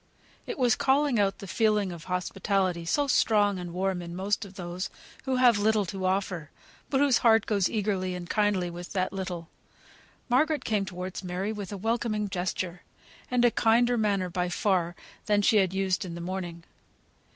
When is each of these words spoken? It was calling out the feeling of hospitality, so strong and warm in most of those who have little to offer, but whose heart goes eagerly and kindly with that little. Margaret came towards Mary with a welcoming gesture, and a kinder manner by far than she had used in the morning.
It 0.47 0.57
was 0.57 0.75
calling 0.75 1.19
out 1.19 1.37
the 1.37 1.45
feeling 1.47 1.91
of 1.91 2.05
hospitality, 2.05 2.85
so 2.85 3.05
strong 3.05 3.59
and 3.59 3.71
warm 3.71 4.01
in 4.01 4.15
most 4.15 4.45
of 4.45 4.55
those 4.55 4.89
who 5.25 5.35
have 5.35 5.59
little 5.59 5.85
to 5.85 6.05
offer, 6.07 6.49
but 6.89 6.99
whose 6.99 7.19
heart 7.19 7.45
goes 7.45 7.69
eagerly 7.69 8.15
and 8.15 8.27
kindly 8.27 8.71
with 8.71 8.93
that 8.93 9.13
little. 9.13 9.47
Margaret 10.27 10.65
came 10.65 10.85
towards 10.85 11.23
Mary 11.23 11.51
with 11.53 11.71
a 11.71 11.77
welcoming 11.77 12.29
gesture, 12.29 12.81
and 13.29 13.45
a 13.45 13.51
kinder 13.51 13.95
manner 13.95 14.31
by 14.31 14.49
far 14.49 14.95
than 15.27 15.43
she 15.43 15.57
had 15.57 15.71
used 15.71 16.03
in 16.03 16.15
the 16.15 16.19
morning. 16.19 16.63